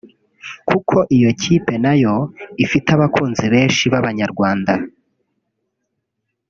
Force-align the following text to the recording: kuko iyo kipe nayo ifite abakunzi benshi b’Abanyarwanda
kuko 0.69 0.97
iyo 1.17 1.31
kipe 1.41 1.73
nayo 1.83 2.15
ifite 2.65 2.87
abakunzi 2.91 3.45
benshi 3.53 3.83
b’Abanyarwanda 3.91 4.73